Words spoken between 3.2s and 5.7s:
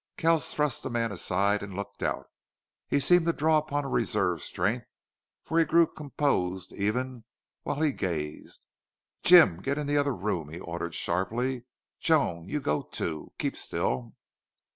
to draw upon a reserve strength, for he